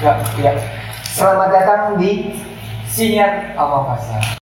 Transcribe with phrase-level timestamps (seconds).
[0.00, 0.52] ya ya.
[1.10, 2.32] Selamat datang di
[2.88, 4.39] siniar apa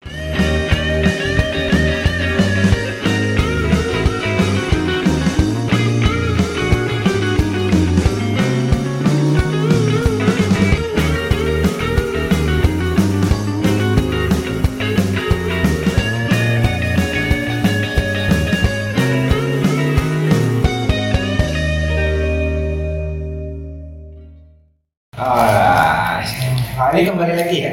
[27.03, 27.73] ini kembali lagi ya.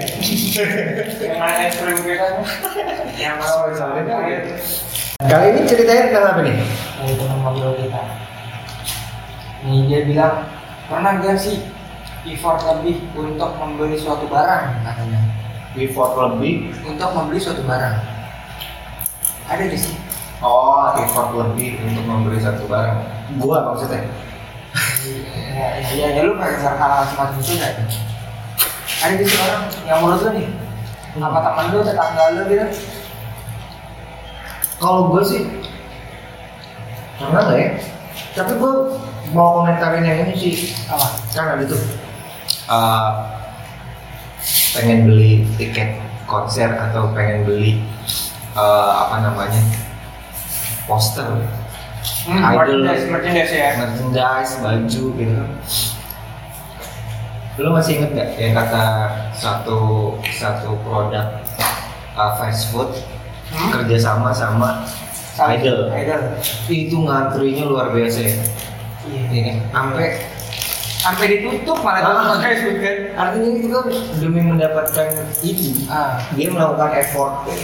[1.22, 2.28] yang mana kita
[3.22, 3.38] yang
[3.78, 4.18] soalnya
[5.20, 6.56] Kali ini ceritanya tentang apa nih?
[6.98, 8.02] dari teman ngobrol kita
[9.70, 10.36] nih dia bilang
[10.90, 11.62] pernah gak sih
[12.26, 15.22] effort lebih untuk membeli suatu barang katanya
[15.78, 16.74] Effort lebih.
[16.82, 17.96] untuk membeli suatu barang
[19.46, 19.94] ada gak sih
[20.40, 23.04] Oh, effort lebih untuk membeli satu barang.
[23.44, 24.08] Gua maksudnya.
[25.52, 27.76] ya, ya, ya, lu pernah hal semacam itu nggak
[29.00, 30.48] ada sih orang yang menurut lu nih
[31.20, 32.68] apa teman lu tetangga lu gitu
[34.80, 35.44] Kalau gue sih
[37.20, 37.68] pernah nggak ya?
[38.32, 38.74] Tapi gue
[39.36, 40.72] mau komentarin yang ini sih.
[40.88, 41.82] apa ada tuh.
[42.72, 43.12] eh,
[44.72, 47.84] pengen beli tiket konser atau pengen beli
[48.56, 49.60] eh, apa namanya
[50.88, 51.28] poster
[52.24, 52.56] hmm, Idol.
[52.88, 55.36] merchandise merchandise ya merchandise baju gitu
[57.60, 58.84] lu masih inget gak yang kata
[59.34, 59.80] satu
[60.32, 61.28] satu produk
[62.14, 62.90] uh, fast food
[63.50, 63.74] Hmm?
[63.74, 64.86] kerjasama sama
[65.50, 66.22] idol idol
[66.70, 68.36] itu ngantrinya luar biasa ya
[69.04, 70.22] iya ini sampai
[70.96, 72.38] sampai ditutup malah Ah.
[72.38, 72.54] Kan
[73.18, 73.86] artinya itu kan
[74.22, 75.08] demi mendapatkan
[75.42, 77.58] itu ah dia melakukan effort ya.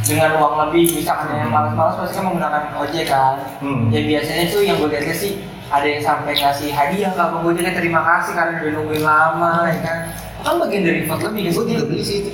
[0.00, 1.76] dengan uang lebih misalkan yang Hmm.
[1.76, 3.92] malas-malas pasti kan menggunakan ojek kan Hmm.
[3.92, 5.32] ya biasanya tuh yang gue lihatnya sih
[5.66, 9.78] ada yang sampai ngasih hadiah ke abang gojeknya terima kasih karena udah nungguin lama ya
[9.82, 9.98] kan?
[10.46, 12.30] Kan bagian dari effort lebih gue gitu juga beli sih itu.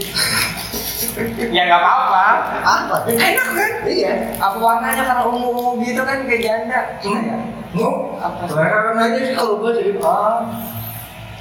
[1.48, 2.24] Ya nggak apa-apa.
[2.60, 2.96] Apa?
[3.08, 3.72] Enak kan?
[3.88, 4.12] Iya.
[4.36, 6.80] Apa warnanya karena ungu gitu kan kayak janda.
[7.00, 7.24] Hmm.
[7.24, 7.36] ya
[7.72, 10.44] mau apa keren aja sih kalau gue sih oh.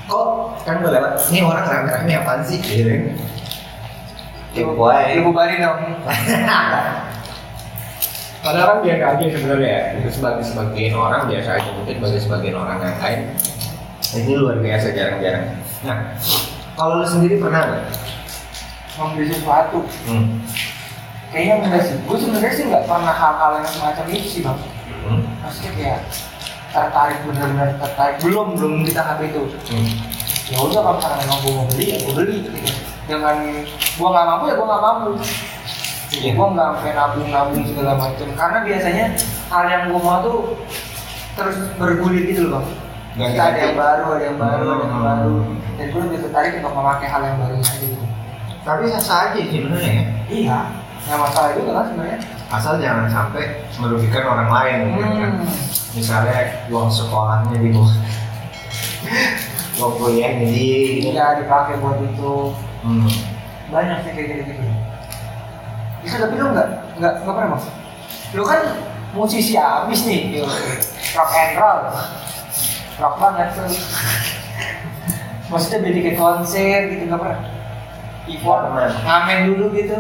[0.08, 0.28] Kok?
[0.64, 1.20] Kan gue lewat.
[1.28, 2.60] Ini orang rame-rame apaan sih?
[4.52, 5.16] Kepo aja.
[5.20, 5.82] Lu bubarin dong
[8.42, 12.78] Padahal kan biasa aja sebenarnya itu sebagai sebagian orang biasa aja mungkin bagi sebagian orang
[12.82, 13.20] yang lain
[14.12, 15.46] ini luar biasa jarang-jarang.
[15.86, 15.98] Nah,
[16.74, 17.86] kalau lu sendiri pernah nggak?
[18.92, 20.44] membeli sesuatu Hmm.
[21.32, 24.60] kayaknya enggak sih gue sebenarnya sih nggak pernah hal-hal yang semacam itu sih bang
[25.02, 25.24] Hmm.
[25.42, 26.00] maksudnya kayak
[26.70, 29.90] tertarik benar-benar tertarik belum belum di tahap itu Hmm.
[30.52, 32.38] ya udah kalau memang gue mau beli ya gue beli
[33.08, 33.36] dengan
[33.72, 35.10] gue nggak mampu ya gue nggak mampu
[36.12, 36.32] Iya.
[36.34, 39.06] gue nggak sampai nabung-nabung segala macam karena biasanya
[39.48, 40.40] hal yang gue mau tuh
[41.32, 42.64] terus bergulir gitu loh
[43.12, 45.04] bang Kita ada yang baru, ada yang baru, ada yang Hmm.
[45.06, 45.36] baru
[45.72, 48.02] dan gue lebih tertarik untuk memakai hal yang baru aja gitu
[48.62, 50.04] Tapi sah aja sih sebenarnya ya.
[50.30, 50.60] iya
[51.02, 52.20] nggak masalah juga kan sebenarnya
[52.52, 53.44] Asal jangan sampai
[53.80, 54.78] merugikan orang lain.
[54.92, 55.32] gitu kan.
[55.34, 55.48] Hmm.
[55.96, 56.36] Misalnya
[56.68, 57.88] uang sekolahnya di bawah.
[59.80, 60.68] uang kuliah jadi.
[61.10, 62.52] Iya dipakai buat itu
[62.84, 63.08] Hmm.
[63.68, 64.64] banyak sih kayak gitu gitu
[66.02, 67.66] bisa tapi lu nggak nggak nggak pernah mas.
[68.34, 68.62] Lu kan
[69.14, 70.42] musisi abis nih.
[70.42, 70.46] Yo.
[71.16, 71.82] rock and roll.
[73.02, 73.68] Rock banget tuh
[75.52, 77.40] maksudnya beli tiket konser gitu nggak pernah?
[78.32, 78.92] Pernah.
[79.04, 79.98] ngamen dulu gitu.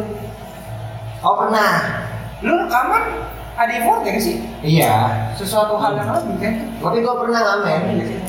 [1.21, 1.69] Oh pernah.
[2.41, 3.03] lu rekaman?
[3.53, 4.41] Ada effort ya sih?
[4.63, 4.95] Iya.
[5.37, 6.53] sesuatu hal yang lebih kan?
[6.81, 7.81] Tapi gue pernah ngamen.
[7.99, 8.21] Iya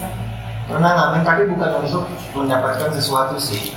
[0.72, 3.74] pernah ngamen tapi bukan untuk mendapatkan sesuatu sih.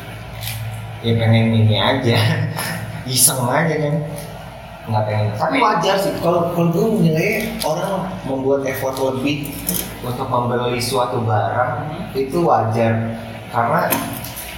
[1.03, 2.17] Ya pengen ini aja
[3.06, 3.96] iseng aja kan.
[4.86, 5.28] Nggak pengen.
[5.34, 9.50] Tapi wajar sih kalau kalau gue menilai orang membuat effort lebih
[10.06, 13.18] untuk membeli suatu barang itu wajar.
[13.50, 13.90] Karena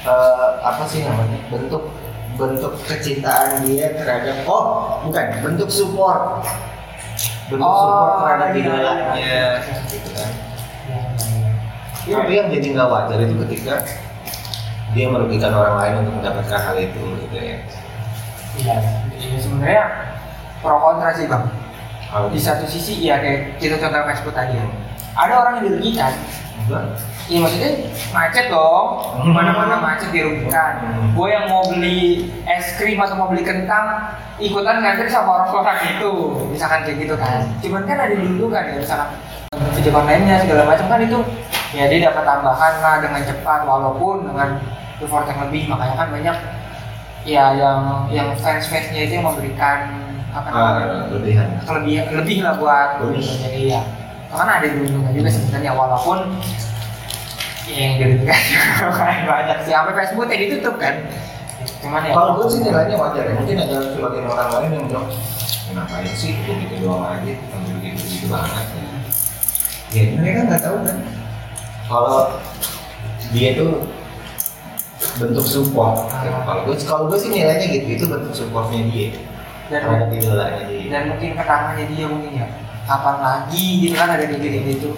[0.04, 1.88] eh, apa sih namanya bentuk
[2.38, 6.44] bentuk kecintaan dia terhadap oh bukan bentuk support.
[7.48, 9.48] Bentuk Oh, support terhadap iya, idolanya iya.
[9.88, 10.32] gitu kan.
[12.08, 12.24] Iya.
[12.24, 13.76] tapi yang jadi nggak wajar itu ketika
[14.96, 17.58] dia merugikan orang lain untuk mendapatkan hal itu gitu ya.
[18.58, 18.78] Iya,
[19.14, 19.84] ya, sebenarnya
[20.62, 21.46] pro kontra sih bang.
[22.08, 24.66] Kalau Di satu sisi ya kayak kita contoh Facebook tadi ya.
[25.18, 26.14] Ada orang yang dirugikan.
[27.28, 27.72] Iya maksudnya
[28.16, 29.36] macet dong, Hmm.
[29.36, 30.80] mana-mana macet dirugikan.
[30.80, 31.12] Hmm.
[31.12, 36.12] Gue yang mau beli es krim atau mau beli kentang, ikutan ngantri sama orang-orang itu,
[36.48, 37.44] misalkan kayak gitu kan.
[37.60, 39.12] Cuman kan ada dulu kan ya, misalkan
[39.76, 41.20] video online-nya segala macam kan itu
[41.76, 44.50] ya dia dapat tambahan lah dengan cepat walaupun dengan
[45.04, 46.36] effort yang lebih makanya kan banyak
[47.28, 49.92] ya yang yang fans fansnya itu yang memberikan
[50.32, 51.48] apa namanya Ah, lebihan.
[51.60, 53.28] lebih lebih lah buat Bonus.
[53.38, 53.82] jadi ya
[54.28, 56.20] karena ada diuntungkan juga sebenarnya walaupun
[57.68, 58.40] yang dirugikan
[59.30, 60.96] banyak sih sampai Facebook tadi ditutup kan
[61.84, 63.34] cuman ya Kalau gue sih nilainya wajar ya.
[63.36, 65.08] Mungkin ada sebagian orang lain yang bilang,
[65.68, 68.66] "Ya, ngapain sih gitu doang aja, sampai begitu begitu banget.
[69.90, 70.98] Ya mereka nggak tahu kan.
[71.86, 72.20] Kalau
[73.30, 73.84] dia tuh
[75.18, 76.08] bentuk support.
[76.14, 76.46] Ah.
[76.46, 79.10] Kalau gue kalau gue sih nilainya gitu, itu bentuk supportnya dia
[79.68, 80.88] dan terhadap idolanya dia.
[80.88, 82.48] dan mungkin kenangannya dia mungkin ya
[82.88, 84.90] kapan lagi gitu kan ada kayak gitu gitu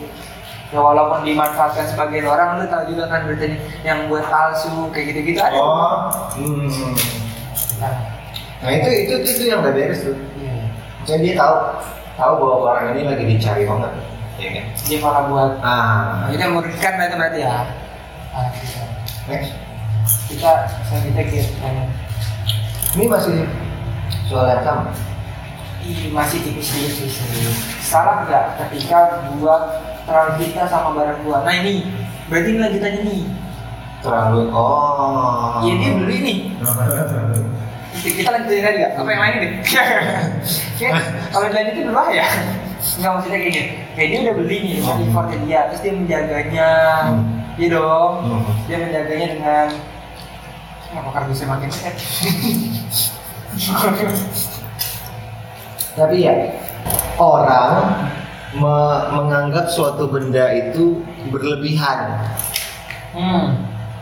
[0.70, 5.20] ya walaupun dimanfaatkan sebagian orang lu tahu juga kan berarti yang buat palsu kayak gitu
[5.34, 6.94] gitu ada Oh, hmm.
[7.82, 7.94] Nah,
[8.60, 10.14] Nah itu itu itu, itu yang gak beres tuh.
[11.08, 11.56] Jadi dia tahu
[12.14, 13.92] tahu bahwa orang ini lagi dicari banget,
[14.38, 14.66] ya kan?
[14.86, 17.66] dia malah buat Ah, nah, itu yang merugikan berarti ya
[18.36, 18.84] anak kita
[19.32, 19.69] next.
[20.28, 20.52] Kita
[20.86, 21.52] selanjutnya gitu
[22.90, 23.46] Ini masih
[24.26, 24.90] soal yang sama.
[25.80, 27.54] Ih, masih tipis-tipis sih.
[27.80, 31.42] Salah nggak ketika gua terlalu cinta sama barang gua?
[31.46, 31.86] Nah ini,
[32.28, 33.24] berarti ini lanjutannya nih.
[34.00, 35.60] Terlalu oh.
[35.62, 36.38] Iya dia beli nih.
[37.90, 38.92] Kita- Kita lanjutin tadi nggak?
[38.96, 39.52] Apa yang lain deh?
[41.34, 42.26] Kalau dilanjutin berbahaya.
[42.80, 43.70] Nggak maksudnya kayak gini.
[43.92, 46.70] Kayak dia udah beli nih, mau effortnya dia, terus dia menjaganya.
[47.12, 47.24] Hmm.
[47.60, 48.12] Iya dong.
[48.24, 48.44] Hmm.
[48.66, 49.68] Dia menjaganya dengan
[50.90, 51.94] Kenapa kardusnya makin set?
[55.94, 56.34] Tapi ya
[57.18, 57.72] orang
[58.56, 62.18] me- menganggap suatu benda itu berlebihan.
[63.14, 63.46] hmm.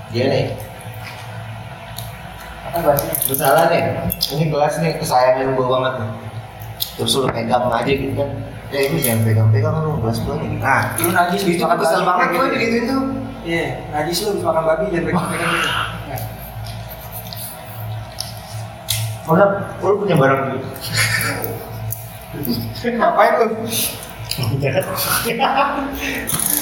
[0.08, 0.46] Dia nih,
[2.64, 3.16] Apa bahasanya?
[3.28, 3.82] misalnya nih,
[4.32, 6.12] ini gelas nih kesayangan gue banget nih.
[6.96, 8.30] Terus lu pegang aja gitu kan.
[8.68, 10.50] Ya itu jangan pegang-pegang kan lu gelas gue nih.
[10.58, 12.80] Nah, Lu najis itu makan kesel babi, banget kayak gue gitu.
[12.88, 13.04] tuh.
[13.44, 15.70] Iya, najis lu habis makan babi jangan pegang-pegang gitu.
[19.28, 19.50] Nggak.
[19.84, 20.68] Udah, lu punya barang gitu.
[22.96, 23.48] Ngapain lu?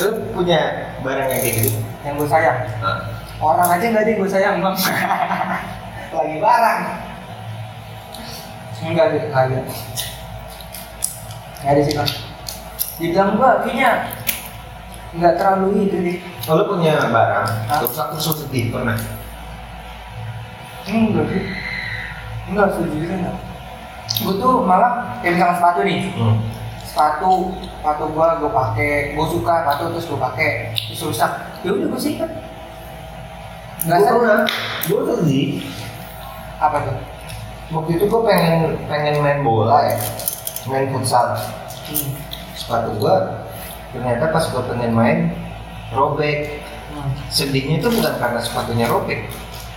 [0.01, 0.59] lu punya
[1.05, 1.79] barang yang kayak gitu.
[2.01, 2.57] Yang gue sayang.
[2.81, 2.97] Nah,
[3.35, 4.75] Orang aja nggak ada yang gue sayang bang.
[6.15, 6.79] Lagi barang.
[8.85, 9.59] Enggak nggak ada.
[11.61, 12.09] Nggak ada sih bang.
[12.95, 13.91] Dibilang gue kayaknya
[15.15, 16.17] nggak terlalu itu deh.
[16.43, 18.99] kalau lu punya barang, terus aku sedih pernah.
[20.87, 21.64] Enggak sih.
[22.45, 23.37] Enggak sejujurnya enggak.
[24.21, 25.99] Gue tuh malah kayak misalnya sepatu nih.
[26.15, 26.37] Hmm.
[26.85, 31.87] sepatu sepatu gua gua pakai gua suka sepatu terus gua pakai terus rusak ya udah
[31.91, 32.29] gua simpen
[33.83, 34.39] nggak Gue sadar pernah,
[34.87, 35.49] gue sedih.
[36.55, 36.97] apa tuh
[37.65, 39.97] Waktu itu gue pengen pengen main bola ya,
[40.69, 41.35] main futsal.
[41.91, 42.13] hmm.
[42.55, 43.15] Sepatu gue
[43.91, 45.17] ternyata pas gue pengen main
[45.91, 46.61] robek.
[46.93, 47.11] Hmm.
[47.27, 49.27] Sedihnya itu bukan karena sepatunya robek,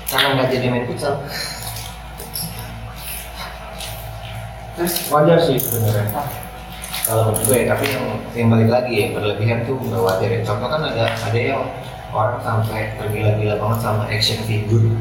[0.06, 1.18] karena nggak jadi main futsal.
[5.10, 6.06] Wajar sih sebenarnya.
[6.14, 6.28] ah,
[7.02, 8.04] Kalau menurut gue, tapi yang
[8.36, 10.40] yang balik lagi ya berlebihan tuh nggak wajar ya.
[10.46, 11.62] Contoh kan ada ada yang
[12.14, 14.94] orang sampai tergila-gila banget sama action figure.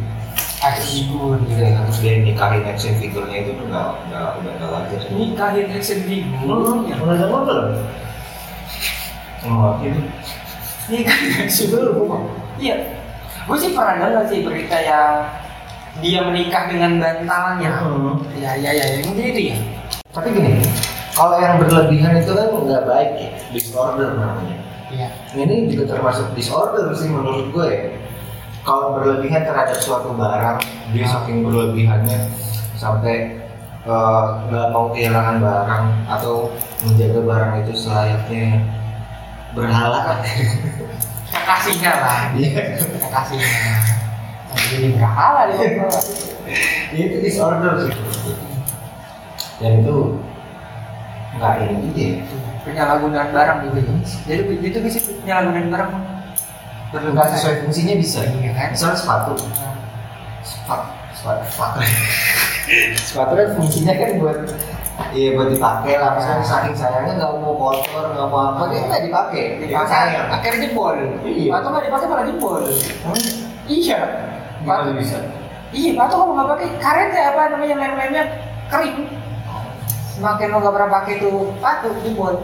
[0.58, 4.70] aksi figur gitu Gitu, terus dia nikahin action figurnya itu tuh nggak nggak udah nggak
[4.74, 5.00] wajar.
[5.14, 6.96] nikahin action figur ya.
[6.98, 7.68] Pernah dengar belum?
[9.46, 10.02] Oh, itu.
[10.90, 11.94] nikahin action figur
[12.58, 12.76] iya
[13.48, 15.30] gue sih pernah dengar sih berita yang
[15.98, 18.22] dia menikah dengan bantalnya Hmm.
[18.38, 19.58] ya ya ya yang itu ya
[20.14, 20.62] Tapi gini,
[21.14, 24.58] kalau yang berlebihan itu kan nggak baik ya, disorder namanya.
[24.90, 27.82] iya Ini juga termasuk disorder sih menurut gue ya.
[28.62, 30.58] Kalau berlebihan terhadap suatu barang,
[30.92, 32.34] dia saking berlebihannya
[32.76, 33.38] sampai
[33.86, 36.50] eh, nggak mau kehilangan barang atau
[36.82, 38.48] menjaga barang itu selayaknya
[39.54, 40.18] berhala.
[41.28, 42.64] kekasihnya lah Iya,
[43.04, 43.62] kekasihnya
[44.68, 45.42] jadi berhala
[46.92, 47.94] dia itu disorder sih.
[49.58, 49.96] Dan itu
[51.38, 52.14] nggak ini gitu ya.
[52.66, 53.94] penyalahgunaan barang juga ya.
[54.28, 55.92] Jadi itu bisa penyalahgunaan barang
[56.88, 58.24] Nggak sesuai fungsinya bisa.
[58.24, 58.72] Iya kan?
[58.72, 59.34] Misalnya sepatu,
[60.40, 61.80] sepatu, sepatu, sepatu.
[62.96, 64.40] sepatu kan fungsinya kan buat
[65.14, 69.06] Iya buat dipakai lah, misalnya saking sayangnya nggak mau kotor, nggak mau apa, dia nggak
[69.06, 70.98] dipakai, Dipakai, akhirnya jebol.
[71.22, 71.50] Iya.
[71.54, 72.66] Atau nggak dipakai malah jebol.
[73.70, 74.00] Iya.
[74.68, 75.16] Gimana bisa?
[75.72, 78.24] Iya, atau kalau nggak pakai karetnya apa namanya lem-lemnya
[78.68, 79.08] kering.
[80.12, 82.36] Semakin lo nggak pernah pakai tuh patu jebol.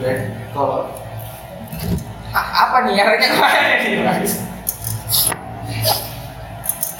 [0.00, 0.88] Dan kalau
[2.32, 3.80] A- apa nih akhirnya ke mana nih?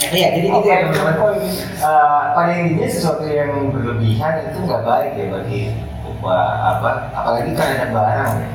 [0.07, 1.41] Iya, jadi gitu ya teman-teman.
[1.41, 5.61] Eh, pada intinya sesuatu yang berlebihan itu nggak baik ya bagi
[6.05, 6.37] apa,
[6.77, 8.33] apa apalagi terhadap barang.
[8.39, 8.49] ya.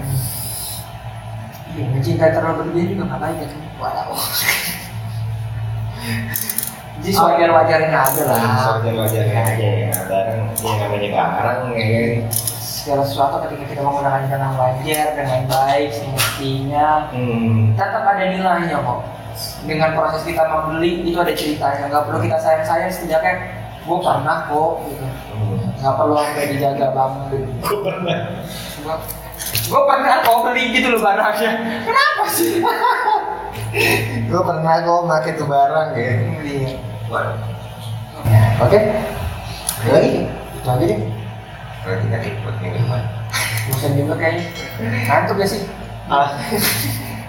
[1.71, 3.49] Iya, mencintai terlalu berlebihan juga nggak baik kan.
[3.81, 4.21] Waduh.
[7.01, 8.38] Jadi wajar-wajarin aja lah.
[8.77, 12.13] Wajar-wajarnya aja ya, barang yang namanya barang ya kan.
[12.58, 17.74] segala sesuatu ketika kita menggunakan dengan wajar dengan baik semestinya Hmm.
[17.74, 19.00] tetap ada nilainya kok
[19.63, 23.34] dengan proses kita membeli itu ada ceritanya nggak perlu kita sayang sayang setidaknya
[23.79, 25.58] gue pernah kok gitu Hmm.
[25.75, 27.29] nggak perlu sampai dijaga banget
[27.62, 28.17] Gue pernah.
[29.62, 32.62] gue pernah kok beli gitu loh barangnya kenapa sih
[34.27, 36.11] Gue pernah kok pakai tuh barang ya.
[36.43, 36.71] Iya.
[38.61, 38.79] Oke
[39.89, 40.11] lagi?
[40.61, 40.99] aja deh
[41.81, 43.01] Berarti tadi buat depan.
[43.61, 44.45] bosan juga kayaknya
[45.09, 45.61] ngantuk gak sih
[46.05, 46.27] Ah.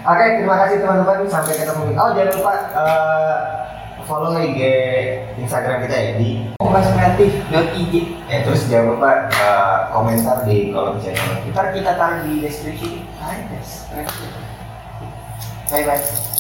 [0.03, 1.23] Oke, terima kasih teman-teman.
[1.31, 1.95] Sampai ketemu.
[1.95, 3.37] Oh, jangan lupa eh,
[4.03, 4.59] follow IG
[5.39, 6.51] Instagram kita ya di.
[6.59, 7.95] kreatif.ig
[8.27, 11.55] Eh, terus jangan lupa eh, komentar di kolom chat kita.
[11.55, 13.87] ntar kita taruh di deskripsi Hai guys
[15.71, 16.32] bye bye